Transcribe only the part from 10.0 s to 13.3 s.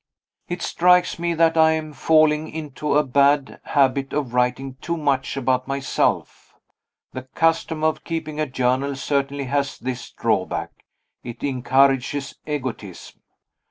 drawback it encourages egotism.